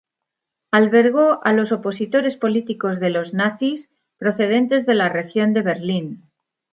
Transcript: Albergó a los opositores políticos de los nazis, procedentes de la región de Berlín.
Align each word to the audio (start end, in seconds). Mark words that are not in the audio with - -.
Albergó 0.71 1.41
a 1.45 1.53
los 1.53 1.71
opositores 1.71 2.35
políticos 2.35 2.99
de 2.99 3.11
los 3.11 3.35
nazis, 3.35 3.87
procedentes 4.17 4.87
de 4.87 4.95
la 4.95 5.09
región 5.09 5.53
de 5.53 5.61
Berlín. 5.61 6.23